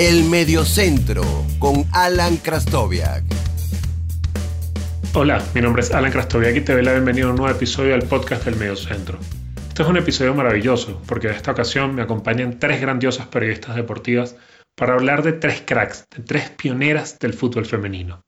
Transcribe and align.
El 0.00 0.26
Mediocentro 0.26 1.24
con 1.58 1.84
Alan 1.92 2.36
Krastoviak. 2.36 3.24
Hola, 5.12 5.44
mi 5.56 5.60
nombre 5.60 5.82
es 5.82 5.92
Alan 5.92 6.12
Krastoviak 6.12 6.54
y 6.54 6.60
te 6.60 6.72
doy 6.72 6.84
la 6.84 6.92
bienvenida 6.92 7.26
a 7.26 7.30
un 7.30 7.34
nuevo 7.34 7.52
episodio 7.52 7.90
del 7.98 8.04
podcast 8.06 8.44
del 8.44 8.54
Mediocentro. 8.54 9.18
Este 9.66 9.82
es 9.82 9.88
un 9.88 9.96
episodio 9.96 10.36
maravilloso 10.36 11.02
porque 11.04 11.26
en 11.26 11.34
esta 11.34 11.50
ocasión 11.50 11.96
me 11.96 12.02
acompañan 12.02 12.60
tres 12.60 12.80
grandiosas 12.80 13.26
periodistas 13.26 13.74
deportivas 13.74 14.36
para 14.76 14.94
hablar 14.94 15.24
de 15.24 15.32
tres 15.32 15.64
cracks, 15.66 16.06
de 16.16 16.22
tres 16.22 16.48
pioneras 16.50 17.18
del 17.18 17.34
fútbol 17.34 17.66
femenino. 17.66 18.22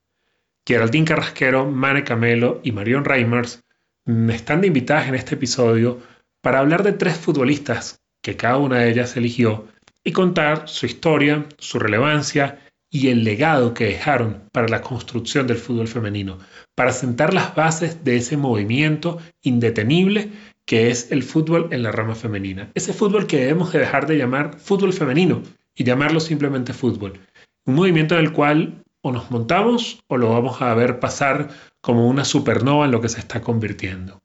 Geraldine 0.66 1.07
Carrasquero, 1.07 1.71
Mane 1.71 2.02
Camelo 2.02 2.61
y 2.64 2.73
Marion 2.73 3.05
Reimers 3.05 3.62
me 4.07 4.34
están 4.34 4.61
de 4.61 4.66
invitadas 4.66 5.07
en 5.07 5.14
este 5.14 5.37
episodio 5.37 6.00
para 6.43 6.59
hablar 6.59 6.82
de 6.82 6.95
tres 6.95 7.16
futbolistas 7.16 8.00
que 8.23 8.37
cada 8.37 8.59
una 8.59 8.79
de 8.79 8.91
ellas 8.91 9.16
eligió 9.16 9.68
y 10.11 10.12
contar 10.12 10.68
su 10.68 10.86
historia, 10.86 11.46
su 11.59 11.78
relevancia 11.78 12.59
y 12.91 13.09
el 13.09 13.23
legado 13.23 13.74
que 13.74 13.84
dejaron 13.84 14.42
para 14.51 14.66
la 14.66 14.82
construcción 14.82 15.46
del 15.46 15.56
fútbol 15.56 15.87
femenino, 15.87 16.38
para 16.74 16.91
sentar 16.91 17.32
las 17.32 17.55
bases 17.55 18.02
de 18.02 18.16
ese 18.16 18.37
movimiento 18.37 19.18
indetenible 19.42 20.32
que 20.66 20.91
es 20.91 21.12
el 21.12 21.23
fútbol 21.23 21.68
en 21.70 21.84
la 21.84 21.92
rama 21.92 22.16
femenina. 22.16 22.73
Ese 22.74 22.92
fútbol 22.92 23.28
que 23.28 23.37
debemos 23.37 23.73
de 23.73 23.78
dejar 23.78 24.09
de 24.09 24.18
llamar 24.18 24.59
fútbol 24.59 24.92
femenino 24.92 25.42
y 25.77 25.84
llamarlo 25.84 26.18
simplemente 26.18 26.73
fútbol. 26.73 27.20
Un 27.65 27.77
movimiento 27.77 28.18
en 28.18 28.24
el 28.24 28.32
cual 28.32 28.82
o 29.02 29.12
nos 29.12 29.30
montamos 29.30 30.02
o 30.09 30.16
lo 30.16 30.30
vamos 30.30 30.60
a 30.60 30.74
ver 30.74 30.98
pasar 30.98 31.51
como 31.80 32.09
una 32.09 32.24
supernova 32.24 32.84
en 32.84 32.90
lo 32.90 33.01
que 33.01 33.09
se 33.09 33.20
está 33.20 33.40
convirtiendo. 33.40 34.20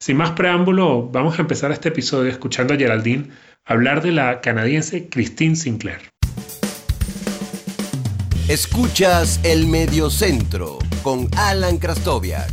Sin 0.00 0.16
más 0.16 0.32
preámbulo, 0.32 1.08
vamos 1.08 1.38
a 1.38 1.42
empezar 1.42 1.72
este 1.72 1.88
episodio 1.88 2.30
escuchando 2.30 2.74
a 2.74 2.76
Geraldine 2.76 3.30
hablar 3.64 4.02
de 4.02 4.12
la 4.12 4.40
canadiense 4.40 5.08
Christine 5.08 5.56
Sinclair. 5.56 6.10
Escuchas 8.48 9.40
el 9.44 9.66
Mediocentro 9.66 10.78
con 11.02 11.28
Alan 11.36 11.78
Krastoviak. 11.78 12.50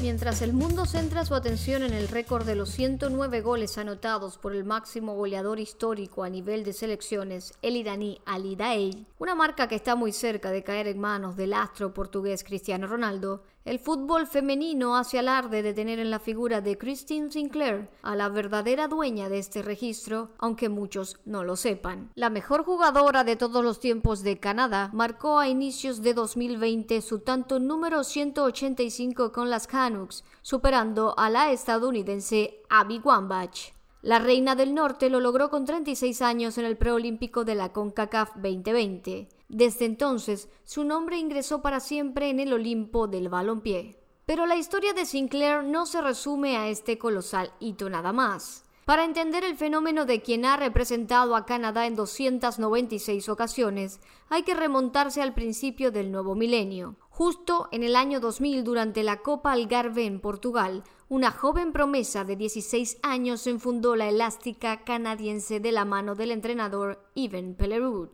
Mientras 0.00 0.42
el 0.42 0.52
mundo 0.52 0.86
centra 0.86 1.24
su 1.24 1.34
atención 1.34 1.82
en 1.82 1.92
el 1.92 2.06
récord 2.06 2.46
de 2.46 2.54
los 2.54 2.68
109 2.70 3.40
goles 3.40 3.78
anotados 3.78 4.38
por 4.38 4.54
el 4.54 4.62
máximo 4.62 5.14
goleador 5.14 5.58
histórico 5.58 6.22
a 6.22 6.28
nivel 6.28 6.62
de 6.62 6.72
selecciones, 6.72 7.54
el 7.62 7.74
iraní 7.74 8.20
Ali 8.24 8.54
Daei, 8.54 9.06
una 9.18 9.34
marca 9.34 9.66
que 9.66 9.74
está 9.74 9.96
muy 9.96 10.12
cerca 10.12 10.52
de 10.52 10.62
caer 10.62 10.86
en 10.86 11.00
manos 11.00 11.34
del 11.36 11.54
astro 11.54 11.92
portugués 11.92 12.44
Cristiano 12.44 12.86
Ronaldo, 12.86 13.42
el 13.66 13.80
fútbol 13.80 14.28
femenino 14.28 14.96
hace 14.96 15.18
alarde 15.18 15.60
de 15.60 15.74
tener 15.74 15.98
en 15.98 16.08
la 16.08 16.20
figura 16.20 16.60
de 16.60 16.78
Christine 16.78 17.32
Sinclair 17.32 17.90
a 18.00 18.14
la 18.14 18.28
verdadera 18.28 18.86
dueña 18.86 19.28
de 19.28 19.40
este 19.40 19.60
registro, 19.60 20.30
aunque 20.38 20.68
muchos 20.68 21.18
no 21.24 21.42
lo 21.42 21.56
sepan. 21.56 22.12
La 22.14 22.30
mejor 22.30 22.64
jugadora 22.64 23.24
de 23.24 23.34
todos 23.34 23.64
los 23.64 23.80
tiempos 23.80 24.22
de 24.22 24.38
Canadá 24.38 24.90
marcó 24.92 25.40
a 25.40 25.48
inicios 25.48 26.00
de 26.02 26.14
2020 26.14 27.00
su 27.02 27.18
tanto 27.18 27.58
número 27.58 28.04
185 28.04 29.32
con 29.32 29.50
las 29.50 29.66
Canucks, 29.66 30.22
superando 30.42 31.18
a 31.18 31.28
la 31.28 31.50
estadounidense 31.50 32.62
Abby 32.70 33.00
Wambach. 33.02 33.74
La 34.00 34.20
reina 34.20 34.54
del 34.54 34.72
norte 34.76 35.10
lo 35.10 35.18
logró 35.18 35.50
con 35.50 35.64
36 35.64 36.22
años 36.22 36.58
en 36.58 36.66
el 36.66 36.76
preolímpico 36.76 37.44
de 37.44 37.56
la 37.56 37.72
CONCACAF 37.72 38.36
2020. 38.36 39.26
Desde 39.48 39.84
entonces, 39.84 40.48
su 40.64 40.84
nombre 40.84 41.18
ingresó 41.18 41.62
para 41.62 41.80
siempre 41.80 42.30
en 42.30 42.40
el 42.40 42.52
Olimpo 42.52 43.06
del 43.06 43.28
balompié. 43.28 43.98
Pero 44.26 44.46
la 44.46 44.56
historia 44.56 44.92
de 44.92 45.06
Sinclair 45.06 45.62
no 45.62 45.86
se 45.86 46.02
resume 46.02 46.56
a 46.56 46.68
este 46.68 46.98
colosal 46.98 47.52
hito 47.60 47.88
nada 47.88 48.12
más. 48.12 48.64
Para 48.84 49.04
entender 49.04 49.44
el 49.44 49.56
fenómeno 49.56 50.04
de 50.04 50.22
quien 50.22 50.44
ha 50.44 50.56
representado 50.56 51.34
a 51.34 51.44
Canadá 51.44 51.86
en 51.86 51.96
296 51.96 53.28
ocasiones, 53.28 54.00
hay 54.28 54.44
que 54.44 54.54
remontarse 54.54 55.22
al 55.22 55.34
principio 55.34 55.90
del 55.90 56.12
nuevo 56.12 56.36
milenio. 56.36 56.96
Justo 57.08 57.68
en 57.72 57.82
el 57.82 57.96
año 57.96 58.20
2000, 58.20 58.62
durante 58.62 59.02
la 59.02 59.22
Copa 59.22 59.52
Algarve 59.52 60.06
en 60.06 60.20
Portugal, 60.20 60.84
una 61.08 61.32
joven 61.32 61.72
promesa 61.72 62.24
de 62.24 62.36
16 62.36 62.98
años 63.02 63.46
enfundó 63.46 63.96
la 63.96 64.08
elástica 64.08 64.84
canadiense 64.84 65.58
de 65.58 65.72
la 65.72 65.84
mano 65.84 66.14
del 66.14 66.30
entrenador 66.30 67.08
Ivan 67.14 67.54
Pellerud. 67.54 68.10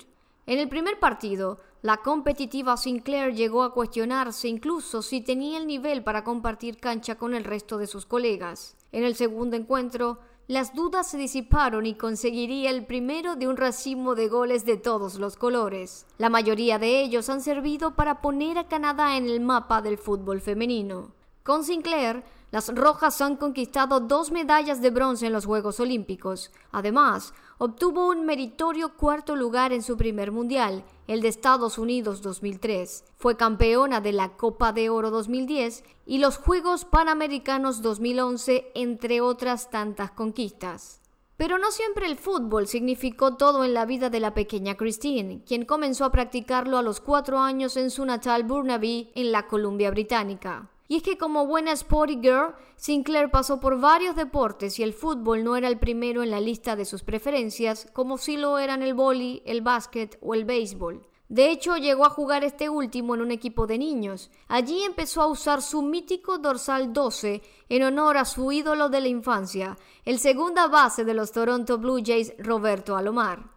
En 0.47 0.59
el 0.59 0.69
primer 0.69 0.99
partido, 0.99 1.61
la 1.83 1.99
competitiva 1.99 2.77
Sinclair 2.77 3.35
llegó 3.35 3.63
a 3.63 3.73
cuestionarse 3.73 4.49
incluso 4.49 5.03
si 5.03 5.21
tenía 5.21 5.59
el 5.59 5.67
nivel 5.67 6.03
para 6.03 6.25
compartir 6.25 6.79
cancha 6.79 7.17
con 7.17 7.35
el 7.35 7.45
resto 7.45 7.79
de 7.79 7.87
sus 7.87 8.07
colegas. 8.07 8.77
En 8.91 9.05
el 9.05 9.15
segundo 9.15 9.57
encuentro, 9.57 10.19
las 10.49 10.75
dudas 10.75 11.09
se 11.09 11.17
disiparon 11.17 11.87
y 11.87 11.95
conseguiría 11.95 12.71
el 12.71 12.85
primero 12.85 13.37
de 13.37 13.47
un 13.47 13.57
racimo 13.57 14.17
de 14.17 14.29
goles 14.29 14.65
de 14.65 14.77
todos 14.77 15.15
los 15.21 15.37
colores. 15.37 16.07
La 16.19 16.29
mayoría 16.29 16.81
de 16.81 17.01
ellos 17.03 17.29
han 17.31 17.41
servido 17.41 17.95
para 17.95 18.21
poner 18.21 18.59
a 18.59 18.67
Canadá 18.67 19.17
en 19.17 19.27
el 19.27 19.41
mapa 19.41 19.81
del 19.81 19.97
fútbol 19.97 20.41
femenino. 20.41 21.15
Con 21.45 21.63
Sinclair, 21.63 22.25
las 22.53 22.75
rojas 22.75 23.21
han 23.21 23.37
conquistado 23.37 24.01
dos 24.01 24.31
medallas 24.31 24.83
de 24.83 24.91
bronce 24.91 25.27
en 25.27 25.33
los 25.33 25.47
Juegos 25.47 25.81
Olímpicos. 25.81 26.51
Además, 26.71 27.33
obtuvo 27.65 28.09
un 28.09 28.27
meritorio 28.27 28.97
cuarto 28.97 29.37
lugar 29.37 29.73
en 29.73 29.85
su 29.85 29.97
primer 29.97 30.33
mundial, 30.33 30.83
el 31.07 31.21
de 31.21 31.29
Estados 31.29 31.79
Unidos 31.79 32.21
2003. 32.21 33.05
Fue 33.17 33.37
campeona 33.37 34.01
de 34.01 34.11
la 34.11 34.31
Copa 34.31 34.73
de 34.73 34.91
Oro 34.91 35.13
2010 35.13 35.85
y 36.05 36.19
los 36.19 36.39
Juegos 36.39 36.85
Panamericanos 36.85 37.81
2011, 37.81 38.73
entre 38.75 39.21
otras 39.21 39.71
tantas 39.71 40.11
conquistas. 40.11 41.03
Pero 41.37 41.57
no 41.59 41.71
siempre 41.71 42.07
el 42.07 42.17
fútbol 42.17 42.67
significó 42.67 43.37
todo 43.37 43.63
en 43.63 43.75
la 43.75 43.87
vida 43.87 44.11
de 44.11 44.19
la 44.19 44.35
pequeña 44.35 44.77
Christine, 44.77 45.45
quien 45.47 45.65
comenzó 45.65 46.05
a 46.05 46.11
practicarlo 46.11 46.79
a 46.79 46.83
los 46.83 46.99
cuatro 46.99 47.39
años 47.39 47.77
en 47.77 47.93
su 47.93 48.05
natal 48.05 48.43
Burnaby, 48.43 49.13
en 49.15 49.31
la 49.31 49.47
Columbia 49.47 49.93
Británica. 49.93 50.72
Y 50.93 50.97
es 50.97 51.03
que 51.03 51.17
como 51.17 51.47
buena 51.47 51.73
sporty 51.73 52.19
girl, 52.21 52.55
Sinclair 52.77 53.31
pasó 53.31 53.61
por 53.61 53.81
varios 53.81 54.15
deportes 54.15 54.79
y 54.79 54.83
el 54.83 54.93
fútbol 54.93 55.43
no 55.43 55.57
era 55.57 55.69
el 55.69 55.79
primero 55.79 56.23
en 56.23 56.31
la 56.31 56.39
lista 56.39 56.77
de 56.77 56.85
sus 56.85 57.03
preferencias, 57.03 57.89
como 57.95 58.19
si 58.19 58.37
lo 58.37 58.59
eran 58.59 58.83
el 58.83 58.93
vóley, 58.93 59.43
el 59.47 59.63
básquet 59.63 60.19
o 60.21 60.35
el 60.35 60.45
béisbol. 60.45 61.09
De 61.31 61.51
hecho, 61.51 61.79
llegó 61.79 62.05
a 62.05 62.11
jugar 62.11 62.45
este 62.45 62.69
último 62.69 63.15
en 63.15 63.23
un 63.23 63.31
equipo 63.31 63.67
de 63.67 63.79
niños. 63.79 64.31
Allí 64.49 64.83
empezó 64.83 65.23
a 65.23 65.29
usar 65.29 65.63
su 65.63 65.81
mítico 65.81 66.37
dorsal 66.37 66.93
12 66.93 67.41
en 67.71 67.83
honor 67.85 68.19
a 68.19 68.27
su 68.27 68.53
ídolo 68.53 68.91
de 68.91 69.01
la 69.01 69.09
infancia, 69.09 69.79
el 70.05 70.19
segunda 70.19 70.69
base 70.69 71.07
de 71.07 71.15
los 71.15 71.33
Toronto 71.33 71.79
Blue 71.79 72.03
Jays, 72.05 72.35
Roberto 72.37 72.99
Alomar. 72.99 73.51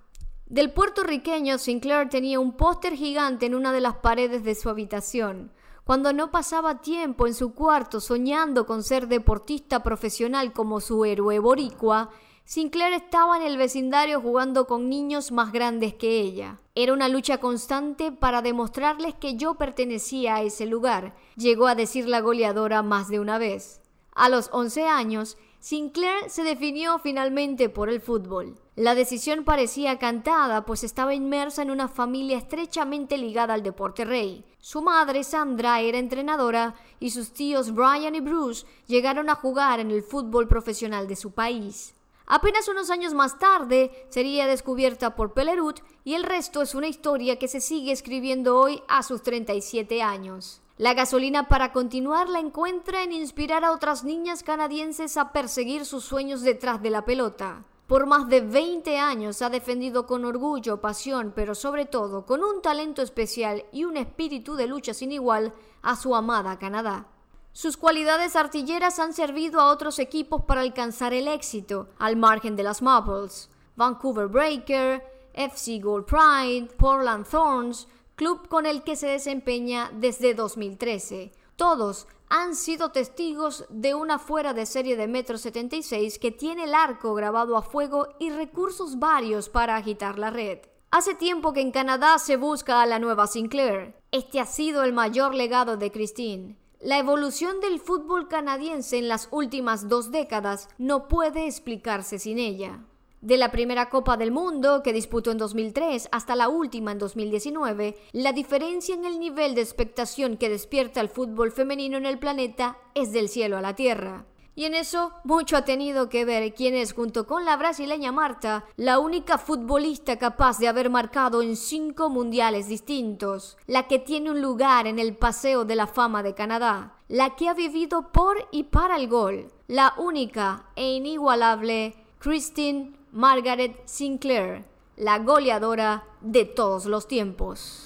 Del 0.46 0.72
puertorriqueño, 0.72 1.58
Sinclair 1.58 2.08
tenía 2.08 2.40
un 2.40 2.56
póster 2.56 2.94
gigante 2.94 3.46
en 3.46 3.56
una 3.56 3.74
de 3.74 3.82
las 3.82 3.98
paredes 3.98 4.46
de 4.46 4.56
su 4.56 4.70
habitación 4.70 5.52
cuando 5.86 6.14
no 6.14 6.32
pasaba 6.32 6.82
tiempo 6.82 7.28
en 7.28 7.36
su 7.36 7.54
cuarto 7.54 8.02
soñando 8.02 8.66
con 8.66 8.82
ser 8.82 9.08
deportista 9.08 9.84
profesional 9.84 10.52
como 10.52 10.82
su 10.82 11.06
héroe 11.06 11.38
boricua, 11.38 12.10
Sinclair 12.44 12.94
estaba 12.94 13.38
en 13.38 13.44
el 13.44 13.58
vecindario 13.58 14.20
jugando 14.20 14.66
con 14.66 14.90
niños 14.90 15.32
más 15.32 15.52
grandes 15.52 15.94
que 15.94 16.20
ella. 16.20 16.60
Era 16.74 16.92
una 16.92 17.08
lucha 17.08 17.38
constante 17.40 18.12
para 18.12 18.42
demostrarles 18.42 19.14
que 19.14 19.36
yo 19.36 19.56
pertenecía 19.56 20.36
a 20.36 20.42
ese 20.42 20.66
lugar, 20.66 21.16
llegó 21.36 21.68
a 21.68 21.76
decir 21.76 22.08
la 22.08 22.20
goleadora 22.20 22.82
más 22.82 23.08
de 23.08 23.20
una 23.20 23.38
vez. 23.38 23.80
A 24.16 24.28
los 24.30 24.50
11 24.54 24.88
años, 24.88 25.38
Sinclair 25.66 26.30
se 26.30 26.44
definió 26.44 27.00
finalmente 27.00 27.70
por 27.70 27.90
el 27.90 28.00
fútbol. 28.00 28.56
La 28.76 28.94
decisión 28.94 29.44
parecía 29.44 29.98
cantada, 29.98 30.64
pues 30.64 30.84
estaba 30.84 31.16
inmersa 31.16 31.64
en 31.64 31.72
una 31.72 31.88
familia 31.88 32.38
estrechamente 32.38 33.18
ligada 33.18 33.56
al 33.56 33.64
deporte 33.64 34.06
rey. 34.06 34.46
Su 34.60 34.84
madre, 34.84 35.24
Sandra, 35.24 35.82
era 35.82 35.98
entrenadora 35.98 36.76
y 37.00 37.10
sus 37.10 37.34
tíos 37.34 37.74
Brian 37.74 38.14
y 38.14 38.20
Bruce 38.20 38.68
llegaron 38.86 39.28
a 39.28 39.34
jugar 39.34 39.80
en 39.80 39.90
el 39.90 40.04
fútbol 40.04 40.48
profesional 40.48 41.08
de 41.08 41.16
su 41.16 41.32
país. 41.32 41.96
Apenas 42.28 42.68
unos 42.68 42.92
años 42.92 43.16
más 43.16 43.40
tarde 43.40 44.06
sería 44.10 44.46
descubierta 44.46 45.16
por 45.16 45.34
Pelerut 45.34 45.80
y 46.04 46.14
el 46.14 46.26
resto 46.26 46.62
es 46.62 46.76
una 46.76 46.90
historia 46.90 47.40
que 47.40 47.48
se 47.48 47.60
sigue 47.60 47.92
escribiendo 47.92 48.60
hoy 48.60 48.84
a 48.88 49.02
sus 49.02 49.24
37 49.24 50.04
años. 50.04 50.62
La 50.78 50.94
gasolina 50.94 51.48
para 51.48 51.72
continuar 51.72 52.28
la 52.28 52.40
encuentra 52.40 53.02
en 53.02 53.14
inspirar 53.14 53.64
a 53.64 53.72
otras 53.72 54.04
niñas 54.04 54.44
canadienses 54.44 55.16
a 55.16 55.32
perseguir 55.32 55.86
sus 55.86 56.04
sueños 56.04 56.42
detrás 56.42 56.82
de 56.82 56.90
la 56.90 57.06
pelota. 57.06 57.64
Por 57.88 58.08
más 58.08 58.28
de 58.28 58.42
20 58.42 59.00
años 59.00 59.42
ha 59.42 59.50
defendido 59.50 60.06
con 60.06 60.26
orgullo, 60.26 60.82
pasión, 60.82 61.32
pero 61.34 61.56
sobre 61.56 61.86
todo 61.86 62.26
con 62.26 62.44
un 62.44 62.62
talento 62.62 63.02
especial 63.02 63.64
y 63.72 63.86
un 63.86 63.96
espíritu 63.96 64.56
de 64.56 64.68
lucha 64.68 64.94
sin 64.94 65.14
igual 65.14 65.54
a 65.82 65.96
su 65.96 66.14
amada 66.14 66.60
Canadá. 66.60 67.08
Sus 67.54 67.78
cualidades 67.78 68.36
artilleras 68.36 69.00
han 69.00 69.14
servido 69.14 69.62
a 69.62 69.72
otros 69.72 69.98
equipos 69.98 70.44
para 70.44 70.60
alcanzar 70.60 71.14
el 71.14 71.30
éxito, 71.30 71.88
al 72.00 72.18
margen 72.18 72.58
de 72.58 72.64
las 72.64 72.82
Maples, 72.82 73.50
Vancouver 73.78 74.28
Breaker, 74.28 75.02
FC 75.34 75.80
Gold 75.80 76.06
Pride, 76.06 76.68
Portland 76.78 77.26
Thorns, 77.26 77.88
club 78.16 78.48
con 78.48 78.66
el 78.66 78.84
que 78.84 78.96
se 78.96 79.08
desempeña 79.08 79.92
desde 79.94 80.34
2013. 80.34 81.32
Todos 81.56 82.08
han 82.30 82.56
sido 82.56 82.92
testigos 82.92 83.66
de 83.70 83.94
una 83.94 84.20
fuera 84.20 84.54
de 84.54 84.66
serie 84.66 84.98
de 84.98 85.08
metro 85.08 85.38
76 85.38 86.20
que 86.20 86.32
tiene 86.32 86.64
el 86.64 86.74
arco 86.74 87.14
grabado 87.14 87.56
a 87.56 87.62
fuego 87.62 88.08
y 88.20 88.30
recursos 88.30 89.00
varios 89.00 89.50
para 89.50 89.76
agitar 89.76 90.18
la 90.18 90.32
red. 90.32 90.60
Hace 90.92 91.14
tiempo 91.14 91.54
que 91.54 91.62
en 91.62 91.72
Canadá 91.72 92.18
se 92.20 92.38
busca 92.38 92.82
a 92.82 92.86
la 92.86 93.00
nueva 93.00 93.28
Sinclair. 93.28 93.96
Este 94.12 94.40
ha 94.40 94.46
sido 94.46 94.84
el 94.84 94.94
mayor 94.94 95.36
legado 95.36 95.78
de 95.78 95.92
Christine. 95.92 96.58
La 96.80 97.00
evolución 97.00 97.60
del 97.60 97.80
fútbol 97.80 98.28
canadiense 98.28 98.98
en 98.98 99.08
las 99.08 99.28
últimas 99.32 99.90
dos 99.90 100.12
décadas 100.12 100.70
no 100.78 101.08
puede 101.08 101.48
explicarse 101.48 102.20
sin 102.20 102.38
ella. 102.38 102.80
De 103.26 103.38
la 103.38 103.50
primera 103.50 103.90
Copa 103.90 104.18
del 104.18 104.30
Mundo, 104.30 104.84
que 104.84 104.94
disputó 104.94 105.32
en 105.32 105.40
2003, 105.40 106.10
hasta 106.12 106.36
la 106.36 106.48
última 106.48 106.92
en 106.92 107.00
2019, 107.00 107.96
la 108.12 108.34
diferencia 108.34 108.94
en 108.94 109.04
el 109.04 109.20
nivel 109.20 109.56
de 109.56 109.62
expectación 109.62 110.38
que 110.38 110.48
despierta 110.48 111.02
el 111.02 111.10
fútbol 111.10 111.52
femenino 111.52 111.98
en 111.98 112.06
el 112.06 112.20
planeta 112.20 112.78
es 112.94 113.14
del 113.14 113.28
cielo 113.28 113.58
a 113.58 113.62
la 113.62 113.76
tierra. 113.76 114.28
Y 114.54 114.66
en 114.66 114.76
eso 114.76 115.12
mucho 115.24 115.58
ha 115.58 115.66
tenido 115.66 116.08
que 116.08 116.24
ver 116.24 116.54
quién 116.54 116.76
es, 116.76 116.94
junto 116.94 117.26
con 117.26 117.46
la 117.46 117.58
brasileña 117.58 118.12
Marta, 118.12 118.66
la 118.78 119.00
única 119.00 119.40
futbolista 119.40 120.20
capaz 120.20 120.60
de 120.60 120.68
haber 120.68 120.92
marcado 120.92 121.42
en 121.42 121.56
cinco 121.56 122.12
mundiales 122.12 122.68
distintos, 122.68 123.58
la 123.66 123.88
que 123.88 123.98
tiene 123.98 124.30
un 124.30 124.40
lugar 124.40 124.86
en 124.86 125.00
el 125.00 125.18
Paseo 125.18 125.66
de 125.66 125.76
la 125.76 125.88
Fama 125.88 126.22
de 126.22 126.36
Canadá, 126.36 127.00
la 127.08 127.36
que 127.36 127.50
ha 127.50 127.56
vivido 127.56 128.12
por 128.12 128.48
y 128.52 128.66
para 128.66 128.98
el 128.98 129.08
gol, 129.08 129.52
la 129.68 129.96
única 129.98 130.68
e 130.76 130.92
inigualable 130.92 131.96
Christine 132.20 132.94
Margaret 133.16 133.78
Sinclair, 133.86 134.66
la 134.98 135.20
goleadora 135.20 136.04
de 136.20 136.44
todos 136.44 136.86
los 136.86 137.08
tiempos. 137.08 137.86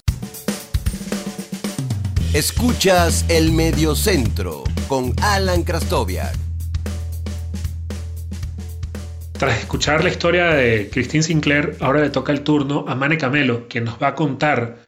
Escuchas 2.34 3.24
el 3.28 3.52
Mediocentro 3.52 4.64
con 4.88 5.12
Alan 5.22 5.62
Krastoviak. 5.62 6.34
Tras 9.38 9.60
escuchar 9.60 10.02
la 10.02 10.10
historia 10.10 10.46
de 10.46 10.90
Christine 10.90 11.22
Sinclair, 11.22 11.76
ahora 11.78 12.00
le 12.00 12.10
toca 12.10 12.32
el 12.32 12.42
turno 12.42 12.84
a 12.88 12.96
Mane 12.96 13.16
Camelo, 13.16 13.68
quien 13.68 13.84
nos 13.84 14.02
va 14.02 14.08
a 14.08 14.14
contar 14.16 14.78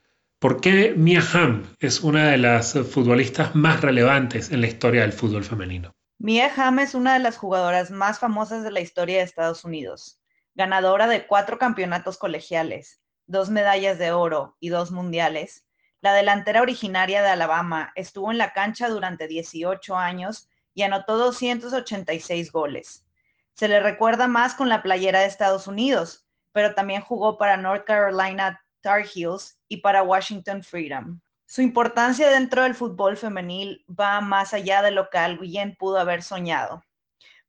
por 0.40 0.60
qué 0.60 0.92
Mia 0.96 1.22
Hamm 1.32 1.62
es 1.78 2.00
una 2.00 2.32
de 2.32 2.38
las 2.38 2.72
futbolistas 2.72 3.54
más 3.54 3.80
relevantes 3.80 4.50
en 4.50 4.62
la 4.62 4.66
historia 4.66 5.02
del 5.02 5.12
fútbol 5.12 5.44
femenino. 5.44 5.92
Mia 6.18 6.50
Hamm 6.56 6.80
es 6.80 6.96
una 6.96 7.12
de 7.12 7.20
las 7.20 7.36
jugadoras 7.36 7.92
más 7.92 8.18
famosas 8.18 8.64
de 8.64 8.72
la 8.72 8.80
historia 8.80 9.18
de 9.18 9.22
Estados 9.22 9.64
Unidos 9.64 10.18
ganadora 10.54 11.06
de 11.06 11.26
cuatro 11.26 11.58
campeonatos 11.58 12.18
colegiales, 12.18 13.00
dos 13.26 13.50
medallas 13.50 13.98
de 13.98 14.12
oro 14.12 14.56
y 14.60 14.68
dos 14.68 14.90
mundiales, 14.90 15.66
la 16.00 16.12
delantera 16.12 16.62
originaria 16.62 17.22
de 17.22 17.28
Alabama 17.28 17.92
estuvo 17.94 18.30
en 18.30 18.38
la 18.38 18.52
cancha 18.52 18.88
durante 18.88 19.28
18 19.28 19.96
años 19.96 20.48
y 20.74 20.82
anotó 20.82 21.16
286 21.16 22.50
goles. 22.50 23.06
Se 23.54 23.68
le 23.68 23.80
recuerda 23.80 24.26
más 24.26 24.54
con 24.54 24.68
la 24.68 24.82
playera 24.82 25.20
de 25.20 25.26
Estados 25.26 25.66
Unidos, 25.66 26.26
pero 26.52 26.74
también 26.74 27.02
jugó 27.02 27.38
para 27.38 27.56
North 27.56 27.84
Carolina 27.84 28.60
Tar 28.80 29.04
Heels 29.06 29.58
y 29.68 29.78
para 29.78 30.02
Washington 30.02 30.62
Freedom. 30.62 31.20
Su 31.46 31.62
importancia 31.62 32.30
dentro 32.30 32.62
del 32.62 32.74
fútbol 32.74 33.16
femenil 33.16 33.84
va 33.88 34.20
más 34.20 34.54
allá 34.54 34.82
de 34.82 34.90
lo 34.90 35.08
que 35.10 35.18
alguien 35.18 35.76
pudo 35.78 35.98
haber 35.98 36.22
soñado. 36.22 36.82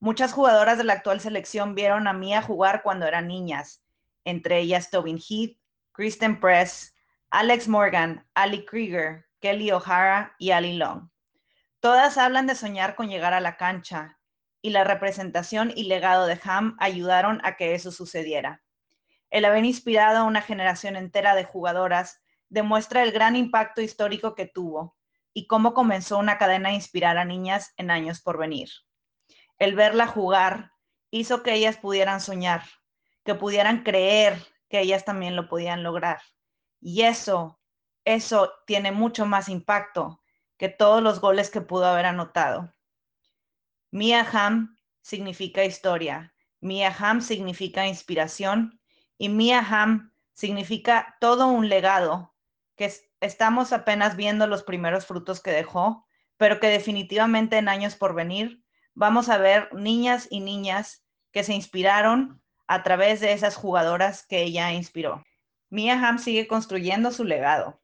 Muchas 0.03 0.33
jugadoras 0.33 0.77
de 0.77 0.83
la 0.83 0.91
actual 0.91 1.21
selección 1.21 1.75
vieron 1.75 2.09
a 2.09 2.13
Mia 2.13 2.41
jugar 2.41 2.83
cuando 2.83 3.07
eran 3.07 3.29
niñas, 3.29 3.85
entre 4.25 4.59
ellas 4.59 4.89
Tobin 4.89 5.17
Heath, 5.17 5.57
Kristen 5.93 6.41
Press, 6.41 6.93
Alex 7.29 7.69
Morgan, 7.69 8.27
Ali 8.33 8.65
Krieger, 8.65 9.27
Kelly 9.39 9.71
O'Hara 9.71 10.35
y 10.37 10.51
Ali 10.51 10.73
Long. 10.73 11.09
Todas 11.79 12.17
hablan 12.17 12.47
de 12.47 12.55
soñar 12.55 12.95
con 12.95 13.07
llegar 13.07 13.33
a 13.33 13.39
la 13.39 13.55
cancha 13.55 14.19
y 14.61 14.71
la 14.71 14.83
representación 14.83 15.71
y 15.73 15.83
legado 15.85 16.25
de 16.25 16.37
Ham 16.43 16.75
ayudaron 16.81 17.39
a 17.45 17.55
que 17.55 17.73
eso 17.73 17.89
sucediera. 17.89 18.61
El 19.29 19.45
haber 19.45 19.63
inspirado 19.63 20.17
a 20.17 20.23
una 20.23 20.41
generación 20.41 20.97
entera 20.97 21.33
de 21.33 21.45
jugadoras 21.45 22.21
demuestra 22.49 23.03
el 23.03 23.13
gran 23.13 23.37
impacto 23.37 23.79
histórico 23.79 24.35
que 24.35 24.47
tuvo 24.47 24.97
y 25.33 25.47
cómo 25.47 25.73
comenzó 25.73 26.17
una 26.17 26.37
cadena 26.37 26.67
a 26.67 26.73
inspirar 26.73 27.17
a 27.17 27.23
niñas 27.23 27.71
en 27.77 27.89
años 27.89 28.19
por 28.19 28.37
venir 28.37 28.67
el 29.63 29.75
verla 29.75 30.07
jugar 30.07 30.73
hizo 31.11 31.43
que 31.43 31.53
ellas 31.53 31.77
pudieran 31.77 32.21
soñar, 32.21 32.63
que 33.23 33.35
pudieran 33.35 33.83
creer 33.83 34.41
que 34.69 34.79
ellas 34.79 35.05
también 35.05 35.35
lo 35.35 35.47
podían 35.47 35.83
lograr. 35.83 36.21
Y 36.81 37.03
eso, 37.03 37.61
eso 38.03 38.51
tiene 38.65 38.91
mucho 38.91 39.25
más 39.25 39.47
impacto 39.49 40.21
que 40.57 40.69
todos 40.69 41.01
los 41.01 41.21
goles 41.21 41.49
que 41.49 41.61
pudo 41.61 41.85
haber 41.85 42.05
anotado. 42.05 42.73
Mia 43.91 44.27
Ham 44.31 44.75
significa 45.01 45.63
historia, 45.63 46.33
Mia 46.59 46.95
Ham 46.97 47.21
significa 47.21 47.85
inspiración 47.85 48.79
y 49.17 49.29
Mia 49.29 49.59
Ham 49.59 50.13
significa 50.33 51.17
todo 51.19 51.47
un 51.47 51.69
legado 51.69 52.33
que 52.75 52.91
estamos 53.19 53.71
apenas 53.71 54.15
viendo 54.15 54.47
los 54.47 54.63
primeros 54.63 55.05
frutos 55.05 55.41
que 55.41 55.51
dejó, 55.51 56.07
pero 56.37 56.59
que 56.59 56.67
definitivamente 56.67 57.57
en 57.57 57.69
años 57.69 57.95
por 57.95 58.15
venir 58.15 58.62
vamos 58.93 59.29
a 59.29 59.37
ver 59.37 59.73
niñas 59.73 60.27
y 60.29 60.39
niñas 60.39 61.03
que 61.31 61.43
se 61.43 61.53
inspiraron 61.53 62.41
a 62.67 62.83
través 62.83 63.19
de 63.19 63.33
esas 63.33 63.55
jugadoras 63.55 64.25
que 64.25 64.43
ella 64.43 64.71
inspiró. 64.71 65.23
Mia 65.69 65.95
Hamm 65.95 66.19
sigue 66.19 66.47
construyendo 66.47 67.11
su 67.11 67.23
legado. 67.23 67.81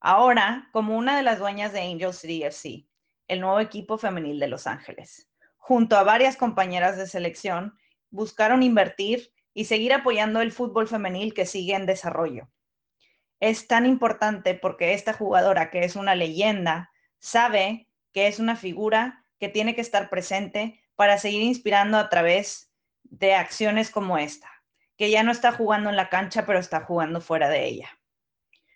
Ahora, 0.00 0.68
como 0.72 0.96
una 0.96 1.16
de 1.16 1.22
las 1.22 1.38
dueñas 1.38 1.72
de 1.72 1.82
Angel 1.82 2.14
City 2.14 2.42
FC, 2.42 2.86
el 3.28 3.40
nuevo 3.40 3.60
equipo 3.60 3.98
femenil 3.98 4.40
de 4.40 4.48
Los 4.48 4.66
Ángeles, 4.66 5.28
junto 5.58 5.96
a 5.96 6.02
varias 6.02 6.36
compañeras 6.36 6.96
de 6.96 7.06
selección, 7.06 7.74
buscaron 8.10 8.62
invertir 8.62 9.32
y 9.52 9.66
seguir 9.66 9.92
apoyando 9.92 10.40
el 10.40 10.52
fútbol 10.52 10.88
femenil 10.88 11.34
que 11.34 11.46
sigue 11.46 11.74
en 11.74 11.86
desarrollo. 11.86 12.48
Es 13.40 13.66
tan 13.68 13.86
importante 13.86 14.54
porque 14.54 14.94
esta 14.94 15.12
jugadora, 15.12 15.70
que 15.70 15.84
es 15.84 15.96
una 15.96 16.14
leyenda, 16.14 16.90
sabe 17.18 17.88
que 18.12 18.26
es 18.26 18.38
una 18.38 18.56
figura 18.56 19.19
que 19.40 19.48
tiene 19.48 19.74
que 19.74 19.80
estar 19.80 20.10
presente 20.10 20.80
para 20.94 21.18
seguir 21.18 21.42
inspirando 21.42 21.96
a 21.96 22.10
través 22.10 22.70
de 23.04 23.34
acciones 23.34 23.90
como 23.90 24.18
esta, 24.18 24.50
que 24.96 25.10
ya 25.10 25.22
no 25.22 25.32
está 25.32 25.50
jugando 25.50 25.88
en 25.88 25.96
la 25.96 26.10
cancha, 26.10 26.44
pero 26.46 26.58
está 26.58 26.82
jugando 26.82 27.20
fuera 27.20 27.48
de 27.48 27.64
ella. 27.64 27.88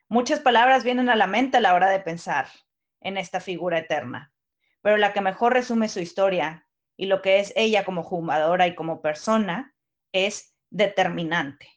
Muchas 0.08 0.40
palabras 0.40 0.82
vienen 0.82 1.10
a 1.10 1.16
la 1.16 1.26
mente 1.26 1.58
a 1.58 1.60
la 1.60 1.74
hora 1.74 1.90
de 1.90 2.00
pensar 2.00 2.48
en 3.00 3.18
esta 3.18 3.40
figura 3.40 3.78
eterna, 3.78 4.32
pero 4.80 4.96
la 4.96 5.12
que 5.12 5.20
mejor 5.20 5.52
resume 5.52 5.88
su 5.88 6.00
historia 6.00 6.66
y 6.96 7.06
lo 7.06 7.20
que 7.20 7.40
es 7.40 7.52
ella 7.56 7.84
como 7.84 8.02
jugadora 8.02 8.66
y 8.66 8.74
como 8.74 9.02
persona 9.02 9.74
es 10.12 10.56
determinante. 10.70 11.68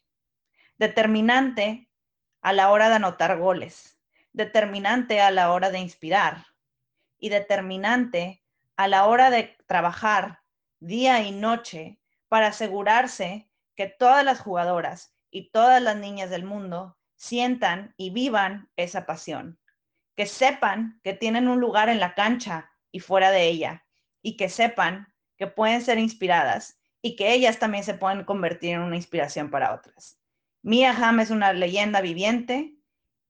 Determinante 0.77 1.89
a 2.41 2.53
la 2.53 2.69
hora 2.69 2.87
de 2.87 2.95
anotar 2.95 3.37
goles, 3.37 3.99
determinante 4.31 5.19
a 5.19 5.31
la 5.31 5.51
hora 5.51 5.71
de 5.71 5.79
inspirar 5.79 6.45
y 7.17 7.29
determinante 7.29 8.43
a 8.77 8.87
la 8.87 9.07
hora 9.07 9.29
de 9.31 9.57
trabajar 9.65 10.41
día 10.79 11.21
y 11.23 11.31
noche 11.31 11.99
para 12.29 12.47
asegurarse 12.47 13.49
que 13.75 13.87
todas 13.87 14.23
las 14.23 14.39
jugadoras 14.39 15.15
y 15.31 15.49
todas 15.49 15.81
las 15.81 15.97
niñas 15.97 16.29
del 16.29 16.45
mundo 16.45 16.97
sientan 17.15 17.93
y 17.97 18.11
vivan 18.11 18.69
esa 18.75 19.05
pasión, 19.05 19.59
que 20.15 20.27
sepan 20.27 20.99
que 21.03 21.13
tienen 21.13 21.47
un 21.47 21.59
lugar 21.59 21.89
en 21.89 21.99
la 21.99 22.13
cancha 22.13 22.71
y 22.91 22.99
fuera 22.99 23.31
de 23.31 23.47
ella, 23.47 23.85
y 24.21 24.37
que 24.37 24.49
sepan 24.49 25.13
que 25.37 25.47
pueden 25.47 25.81
ser 25.81 25.97
inspiradas 25.97 26.79
y 27.01 27.15
que 27.15 27.33
ellas 27.33 27.59
también 27.59 27.83
se 27.83 27.95
pueden 27.95 28.23
convertir 28.25 28.75
en 28.75 28.81
una 28.81 28.95
inspiración 28.95 29.49
para 29.49 29.73
otras. 29.73 30.19
Mia 30.61 30.91
Hamm 30.91 31.19
es 31.19 31.31
una 31.31 31.53
leyenda 31.53 32.01
viviente 32.01 32.75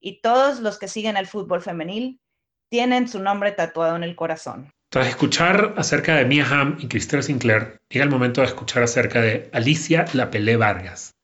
y 0.00 0.20
todos 0.20 0.60
los 0.60 0.78
que 0.78 0.88
siguen 0.88 1.16
el 1.16 1.26
fútbol 1.26 1.62
femenil 1.62 2.20
tienen 2.68 3.08
su 3.08 3.20
nombre 3.20 3.52
tatuado 3.52 3.96
en 3.96 4.02
el 4.02 4.16
corazón. 4.16 4.72
Tras 4.90 5.06
escuchar 5.06 5.74
acerca 5.76 6.16
de 6.16 6.24
Mia 6.24 6.46
Hamm 6.48 6.78
y 6.80 6.88
Christine 6.88 7.22
Sinclair, 7.22 7.82
llega 7.90 8.04
el 8.04 8.10
momento 8.10 8.40
de 8.40 8.46
escuchar 8.46 8.82
acerca 8.82 9.20
de 9.20 9.50
Alicia 9.52 10.06
La 10.14 10.30
Pelé 10.30 10.56
Vargas. 10.56 11.14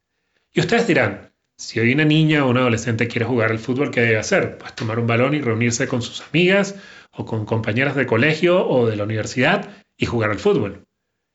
Y 0.53 0.61
ustedes 0.61 0.87
dirán, 0.87 1.33
si 1.57 1.81
hoy 1.81 1.95
una 1.95 2.05
niña 2.05 2.45
o 2.45 2.51
un 2.51 2.59
adolescente 2.59 3.09
quiere 3.09 3.25
jugar 3.25 3.51
al 3.51 3.59
fútbol, 3.59 3.91
¿qué 3.91 4.03
debe 4.03 4.19
hacer? 4.19 4.59
Pues 4.59 4.75
tomar 4.75 4.99
un 4.99 5.07
balón 5.07 5.33
y 5.35 5.41
reunirse 5.41 5.89
con 5.89 6.03
sus 6.03 6.21
amigas 6.21 6.75
o 7.13 7.25
con 7.25 7.47
compañeras 7.47 7.97
de 7.97 8.05
colegio 8.05 8.69
o 8.69 8.87
de 8.87 8.97
la 8.97 9.05
universidad 9.05 9.67
y 9.97 10.05
jugar 10.05 10.31
al 10.31 10.41
fútbol. 10.41 10.85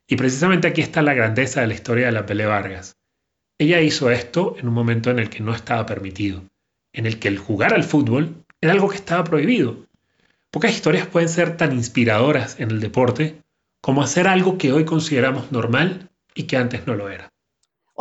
Y 0.07 0.15
precisamente 0.15 0.67
aquí 0.67 0.81
está 0.81 1.01
la 1.01 1.15
grandeza 1.15 1.61
de 1.61 1.67
la 1.67 1.73
historia 1.73 2.05
de 2.05 2.11
La 2.11 2.27
Pelé 2.27 2.45
Vargas. 2.45 2.95
Ella 3.57 3.81
hizo 3.81 4.11
esto 4.11 4.55
en 4.59 4.67
un 4.67 4.75
momento 4.75 5.09
en 5.09 5.17
el 5.17 5.31
que 5.31 5.41
no 5.41 5.55
estaba 5.55 5.87
permitido, 5.87 6.43
en 6.93 7.07
el 7.07 7.17
que 7.17 7.27
el 7.27 7.39
jugar 7.39 7.73
al 7.73 7.83
fútbol 7.83 8.45
era 8.61 8.73
algo 8.73 8.87
que 8.87 8.97
estaba 8.97 9.23
prohibido 9.23 9.88
Pocas 10.51 10.71
historias 10.71 11.07
pueden 11.07 11.29
ser 11.29 11.57
tan 11.57 11.73
inspiradoras 11.73 12.59
en 12.59 12.71
el 12.71 12.79
deporte 12.79 13.41
como 13.81 14.01
hacer 14.01 14.27
algo 14.27 14.57
que 14.57 14.73
hoy 14.73 14.83
consideramos 14.83 15.51
normal 15.51 16.09
y 16.33 16.43
que 16.43 16.57
antes 16.57 16.87
no 16.87 16.95
lo 16.95 17.09
era. 17.09 17.29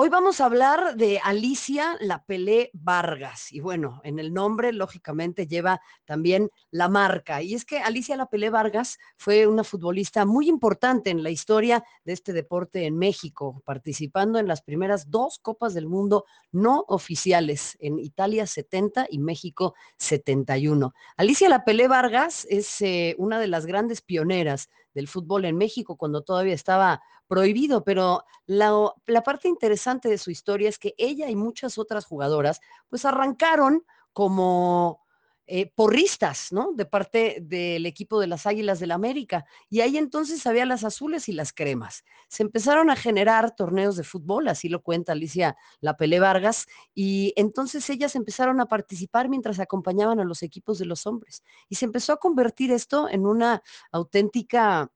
Hoy 0.00 0.10
vamos 0.10 0.40
a 0.40 0.44
hablar 0.44 0.94
de 0.94 1.18
Alicia 1.18 1.96
La 1.98 2.22
Pelé 2.22 2.70
Vargas. 2.72 3.50
Y 3.50 3.58
bueno, 3.58 4.00
en 4.04 4.20
el 4.20 4.32
nombre, 4.32 4.72
lógicamente, 4.72 5.48
lleva 5.48 5.80
también 6.04 6.50
la 6.70 6.88
marca. 6.88 7.42
Y 7.42 7.54
es 7.54 7.64
que 7.64 7.80
Alicia 7.80 8.16
La 8.16 8.26
Pelé 8.26 8.48
Vargas 8.48 8.98
fue 9.16 9.48
una 9.48 9.64
futbolista 9.64 10.24
muy 10.24 10.48
importante 10.48 11.10
en 11.10 11.24
la 11.24 11.30
historia 11.30 11.82
de 12.04 12.12
este 12.12 12.32
deporte 12.32 12.86
en 12.86 12.96
México, 12.96 13.60
participando 13.64 14.38
en 14.38 14.46
las 14.46 14.62
primeras 14.62 15.10
dos 15.10 15.40
Copas 15.40 15.74
del 15.74 15.88
Mundo 15.88 16.26
no 16.52 16.84
oficiales, 16.86 17.76
en 17.80 17.98
Italia 17.98 18.46
70 18.46 19.08
y 19.10 19.18
México 19.18 19.74
71. 19.96 20.94
Alicia 21.16 21.48
La 21.48 21.64
Pelé 21.64 21.88
Vargas 21.88 22.46
es 22.48 22.80
eh, 22.82 23.16
una 23.18 23.40
de 23.40 23.48
las 23.48 23.66
grandes 23.66 24.00
pioneras 24.00 24.68
del 24.98 25.06
fútbol 25.06 25.44
en 25.44 25.56
México 25.56 25.96
cuando 25.96 26.22
todavía 26.22 26.54
estaba 26.54 27.00
prohibido, 27.28 27.84
pero 27.84 28.24
la, 28.46 28.92
la, 29.06 29.22
parte 29.22 29.46
interesante 29.46 30.08
de 30.08 30.18
su 30.18 30.32
historia 30.32 30.68
es 30.68 30.78
que 30.78 30.94
ella 30.98 31.30
y 31.30 31.36
muchas 31.36 31.78
otras 31.78 32.04
jugadoras 32.04 32.60
pues 32.88 33.04
arrancaron 33.04 33.84
como 34.12 35.06
eh, 35.50 35.72
porristas, 35.74 36.52
¿no? 36.52 36.72
De 36.74 36.84
parte 36.84 37.38
del 37.40 37.86
equipo 37.86 38.20
de 38.20 38.26
las 38.26 38.46
Águilas 38.46 38.80
del 38.80 38.90
la 38.90 38.96
América. 38.96 39.46
Y 39.70 39.80
ahí 39.80 39.96
entonces 39.96 40.46
había 40.46 40.66
las 40.66 40.84
azules 40.84 41.26
y 41.30 41.32
las 41.32 41.54
cremas. 41.54 42.04
Se 42.28 42.42
empezaron 42.42 42.90
a 42.90 42.96
generar 42.96 43.56
torneos 43.56 43.96
de 43.96 44.04
fútbol, 44.04 44.48
así 44.48 44.68
lo 44.68 44.82
cuenta 44.82 45.12
Alicia 45.12 45.56
La 45.80 45.96
Pelé 45.96 46.20
Vargas, 46.20 46.66
y 46.94 47.32
entonces 47.34 47.88
ellas 47.88 48.14
empezaron 48.14 48.60
a 48.60 48.66
participar 48.66 49.30
mientras 49.30 49.58
acompañaban 49.58 50.20
a 50.20 50.24
los 50.24 50.42
equipos 50.42 50.78
de 50.78 50.84
los 50.84 51.06
hombres. 51.06 51.42
Y 51.70 51.76
se 51.76 51.86
empezó 51.86 52.12
a 52.12 52.18
convertir 52.18 52.70
esto 52.70 53.08
en 53.08 53.24
una 53.24 53.62
auténtica 53.90 54.92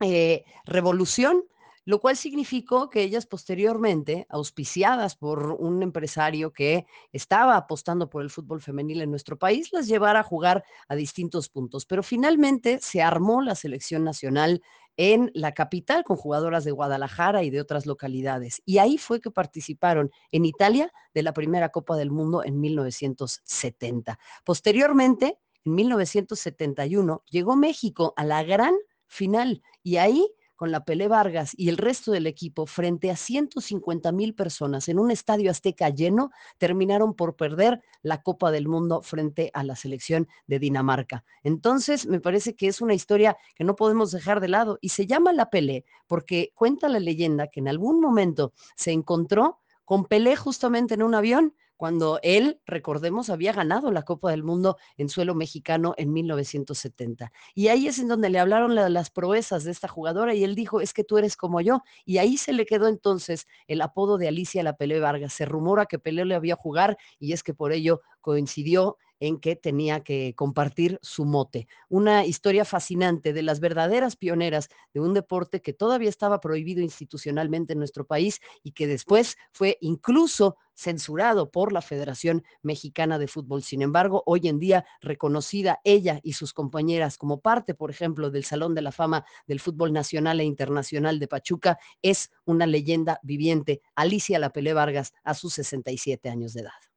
eh, 0.00 0.44
revolución 0.64 1.44
lo 1.84 2.00
cual 2.00 2.16
significó 2.16 2.88
que 2.90 3.02
ellas 3.02 3.26
posteriormente, 3.26 4.26
auspiciadas 4.28 5.16
por 5.16 5.52
un 5.52 5.82
empresario 5.82 6.52
que 6.52 6.86
estaba 7.12 7.56
apostando 7.56 8.08
por 8.08 8.22
el 8.22 8.30
fútbol 8.30 8.62
femenil 8.62 9.02
en 9.02 9.10
nuestro 9.10 9.38
país, 9.38 9.72
las 9.72 9.86
llevara 9.86 10.20
a 10.20 10.24
jugar 10.24 10.64
a 10.88 10.94
distintos 10.94 11.48
puntos. 11.48 11.84
Pero 11.86 12.02
finalmente 12.02 12.78
se 12.80 13.02
armó 13.02 13.42
la 13.42 13.54
selección 13.54 14.04
nacional 14.04 14.62
en 14.96 15.30
la 15.34 15.52
capital 15.52 16.04
con 16.04 16.16
jugadoras 16.16 16.64
de 16.64 16.70
Guadalajara 16.70 17.42
y 17.42 17.50
de 17.50 17.60
otras 17.60 17.86
localidades. 17.86 18.62
Y 18.64 18.78
ahí 18.78 18.98
fue 18.98 19.20
que 19.20 19.30
participaron 19.30 20.10
en 20.30 20.44
Italia 20.44 20.92
de 21.12 21.22
la 21.22 21.32
primera 21.32 21.70
Copa 21.70 21.96
del 21.96 22.10
Mundo 22.10 22.44
en 22.44 22.60
1970. 22.60 24.18
Posteriormente, 24.44 25.38
en 25.64 25.74
1971, 25.74 27.24
llegó 27.28 27.56
México 27.56 28.14
a 28.16 28.24
la 28.24 28.42
gran 28.42 28.74
final 29.06 29.62
y 29.82 29.96
ahí 29.96 30.28
con 30.56 30.70
la 30.70 30.84
Pelé 30.84 31.08
Vargas 31.08 31.52
y 31.56 31.68
el 31.68 31.76
resto 31.76 32.12
del 32.12 32.26
equipo 32.26 32.66
frente 32.66 33.10
a 33.10 33.16
150 33.16 34.12
mil 34.12 34.34
personas 34.34 34.88
en 34.88 34.98
un 34.98 35.10
estadio 35.10 35.50
azteca 35.50 35.88
lleno, 35.90 36.30
terminaron 36.58 37.14
por 37.14 37.36
perder 37.36 37.82
la 38.02 38.22
Copa 38.22 38.50
del 38.50 38.68
Mundo 38.68 39.02
frente 39.02 39.50
a 39.54 39.64
la 39.64 39.76
selección 39.76 40.28
de 40.46 40.58
Dinamarca. 40.58 41.24
Entonces, 41.42 42.06
me 42.06 42.20
parece 42.20 42.54
que 42.54 42.68
es 42.68 42.80
una 42.80 42.94
historia 42.94 43.36
que 43.54 43.64
no 43.64 43.76
podemos 43.76 44.10
dejar 44.10 44.40
de 44.40 44.48
lado 44.48 44.78
y 44.80 44.90
se 44.90 45.06
llama 45.06 45.32
la 45.32 45.50
Pelé 45.50 45.84
porque 46.06 46.52
cuenta 46.54 46.88
la 46.88 47.00
leyenda 47.00 47.48
que 47.48 47.60
en 47.60 47.68
algún 47.68 48.00
momento 48.00 48.52
se 48.76 48.92
encontró 48.92 49.60
con 49.84 50.04
Pelé 50.04 50.36
justamente 50.36 50.94
en 50.94 51.02
un 51.02 51.14
avión 51.14 51.54
cuando 51.84 52.18
él, 52.22 52.62
recordemos, 52.64 53.28
había 53.28 53.52
ganado 53.52 53.92
la 53.92 54.04
Copa 54.04 54.30
del 54.30 54.42
Mundo 54.42 54.78
en 54.96 55.10
suelo 55.10 55.34
mexicano 55.34 55.92
en 55.98 56.14
1970. 56.14 57.30
Y 57.54 57.68
ahí 57.68 57.88
es 57.88 57.98
en 57.98 58.08
donde 58.08 58.30
le 58.30 58.38
hablaron 58.38 58.74
las 58.74 59.10
proezas 59.10 59.64
de 59.64 59.70
esta 59.70 59.86
jugadora 59.86 60.34
y 60.34 60.44
él 60.44 60.54
dijo, 60.54 60.80
es 60.80 60.94
que 60.94 61.04
tú 61.04 61.18
eres 61.18 61.36
como 61.36 61.60
yo. 61.60 61.82
Y 62.06 62.16
ahí 62.16 62.38
se 62.38 62.54
le 62.54 62.64
quedó 62.64 62.88
entonces 62.88 63.46
el 63.66 63.82
apodo 63.82 64.16
de 64.16 64.28
Alicia 64.28 64.62
La 64.62 64.78
Pelé 64.78 64.98
Vargas. 64.98 65.34
Se 65.34 65.44
rumora 65.44 65.84
que 65.84 65.98
Pelé 65.98 66.24
le 66.24 66.34
había 66.34 66.56
jugar 66.56 66.96
y 67.18 67.34
es 67.34 67.42
que 67.42 67.52
por 67.52 67.70
ello 67.70 68.00
coincidió 68.22 68.96
en 69.26 69.38
que 69.38 69.56
tenía 69.56 70.00
que 70.00 70.34
compartir 70.36 70.98
su 71.02 71.24
mote. 71.24 71.66
Una 71.88 72.26
historia 72.26 72.64
fascinante 72.64 73.32
de 73.32 73.42
las 73.42 73.60
verdaderas 73.60 74.16
pioneras 74.16 74.68
de 74.92 75.00
un 75.00 75.14
deporte 75.14 75.62
que 75.62 75.72
todavía 75.72 76.10
estaba 76.10 76.40
prohibido 76.40 76.82
institucionalmente 76.82 77.72
en 77.72 77.78
nuestro 77.78 78.06
país 78.06 78.40
y 78.62 78.72
que 78.72 78.86
después 78.86 79.36
fue 79.52 79.78
incluso 79.80 80.56
censurado 80.74 81.50
por 81.50 81.72
la 81.72 81.80
Federación 81.80 82.44
Mexicana 82.62 83.18
de 83.18 83.28
Fútbol. 83.28 83.62
Sin 83.62 83.80
embargo, 83.80 84.22
hoy 84.26 84.48
en 84.48 84.58
día 84.58 84.84
reconocida 85.00 85.80
ella 85.84 86.20
y 86.22 86.34
sus 86.34 86.52
compañeras 86.52 87.16
como 87.16 87.40
parte, 87.40 87.74
por 87.74 87.90
ejemplo, 87.90 88.30
del 88.30 88.44
Salón 88.44 88.74
de 88.74 88.82
la 88.82 88.92
Fama 88.92 89.24
del 89.46 89.60
Fútbol 89.60 89.92
Nacional 89.92 90.40
e 90.40 90.44
Internacional 90.44 91.18
de 91.18 91.28
Pachuca, 91.28 91.78
es 92.02 92.30
una 92.44 92.66
leyenda 92.66 93.20
viviente, 93.22 93.80
Alicia 93.94 94.38
Lapelé 94.38 94.74
Vargas, 94.74 95.14
a 95.22 95.34
sus 95.34 95.54
67 95.54 96.28
años 96.28 96.52
de 96.52 96.62
edad. 96.62 96.93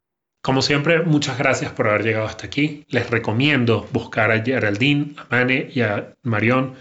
Como 0.48 0.62
siempre, 0.62 1.02
muchas 1.02 1.38
gracias 1.38 1.74
por 1.74 1.90
haber 1.90 2.04
llegado 2.04 2.26
hasta 2.26 2.48
aquí. 2.48 2.86
Les 2.88 3.10
recomiendo 3.10 3.86
buscar 3.92 4.32
a 4.32 4.42
Geraldine, 4.42 5.14
a 5.18 5.28
Mane 5.30 5.70
y 5.74 5.82
a 5.82 6.16
Marion 6.24 6.76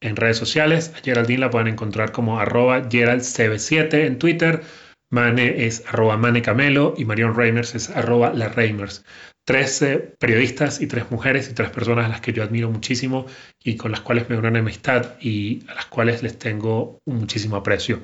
en 0.00 0.16
redes 0.16 0.38
sociales. 0.38 0.90
A 0.96 1.00
Geraldine 1.00 1.40
la 1.40 1.50
pueden 1.50 1.68
encontrar 1.68 2.12
como 2.12 2.40
arroba 2.40 2.88
geraldcb7 2.88 4.06
en 4.06 4.18
Twitter. 4.18 4.62
Mane 5.10 5.66
es 5.66 5.84
arroba 5.86 6.16
manecamelo 6.16 6.94
y 6.96 7.04
Marion 7.04 7.36
Reimers 7.36 7.74
es 7.74 7.90
arroba 7.90 8.32
la 8.32 8.48
Reimers. 8.48 9.04
Tres 9.44 9.84
periodistas 10.18 10.80
y 10.80 10.86
tres 10.86 11.10
mujeres 11.10 11.50
y 11.50 11.52
tres 11.52 11.68
personas 11.68 12.06
a 12.06 12.08
las 12.08 12.22
que 12.22 12.32
yo 12.32 12.42
admiro 12.42 12.70
muchísimo 12.70 13.26
y 13.62 13.76
con 13.76 13.90
las 13.90 14.00
cuales 14.00 14.30
me 14.30 14.36
en 14.36 14.56
amistad 14.56 15.20
y 15.20 15.62
a 15.68 15.74
las 15.74 15.84
cuales 15.84 16.22
les 16.22 16.38
tengo 16.38 17.02
muchísimo 17.04 17.56
aprecio 17.56 18.00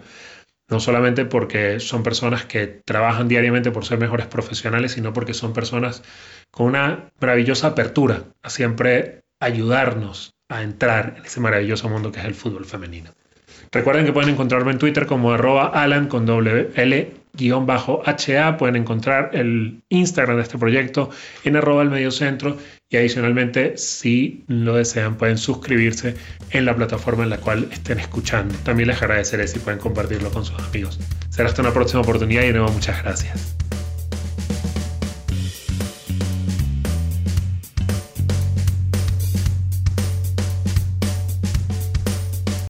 no 0.68 0.80
solamente 0.80 1.24
porque 1.24 1.80
son 1.80 2.02
personas 2.02 2.44
que 2.44 2.66
trabajan 2.66 3.28
diariamente 3.28 3.70
por 3.70 3.84
ser 3.84 3.98
mejores 3.98 4.26
profesionales, 4.26 4.92
sino 4.92 5.12
porque 5.12 5.34
son 5.34 5.52
personas 5.52 6.02
con 6.50 6.66
una 6.66 7.10
maravillosa 7.20 7.68
apertura 7.68 8.24
a 8.42 8.50
siempre 8.50 9.24
ayudarnos 9.40 10.34
a 10.48 10.62
entrar 10.62 11.14
en 11.18 11.24
ese 11.24 11.40
maravilloso 11.40 11.88
mundo 11.88 12.12
que 12.12 12.20
es 12.20 12.26
el 12.26 12.34
fútbol 12.34 12.64
femenino. 12.64 13.10
Recuerden 13.72 14.06
que 14.06 14.12
pueden 14.12 14.30
encontrarme 14.30 14.72
en 14.72 14.78
Twitter 14.78 15.06
como 15.06 15.32
arroba 15.32 15.66
Alan 15.66 16.08
con 16.08 16.26
doble 16.26 16.70
L 16.74 17.12
guion 17.36 17.66
bajo 17.66 18.02
HA. 18.04 18.56
Pueden 18.56 18.76
encontrar 18.76 19.30
el 19.34 19.82
Instagram 19.88 20.36
de 20.36 20.42
este 20.42 20.58
proyecto 20.58 21.10
en 21.44 21.56
arroba 21.56 21.82
el 21.82 21.90
medio 21.90 22.10
centro 22.10 22.56
y 22.88 22.96
adicionalmente 22.96 23.76
si 23.76 24.44
lo 24.48 24.76
desean 24.76 25.16
pueden 25.16 25.38
suscribirse 25.38 26.14
en 26.50 26.64
la 26.64 26.74
plataforma 26.74 27.24
en 27.24 27.30
la 27.30 27.38
cual 27.38 27.68
estén 27.70 28.00
escuchando. 28.00 28.54
También 28.64 28.88
les 28.88 29.02
agradeceré 29.02 29.46
si 29.48 29.58
pueden 29.58 29.80
compartirlo 29.80 30.30
con 30.30 30.44
sus 30.44 30.58
amigos. 30.60 30.98
Será 31.28 31.48
hasta 31.48 31.62
una 31.62 31.72
próxima 31.72 32.00
oportunidad 32.00 32.42
y 32.42 32.46
de 32.46 32.52
nuevo 32.52 32.70
muchas 32.70 33.02
gracias. 33.02 33.56